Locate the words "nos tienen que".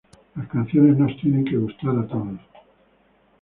0.97-1.57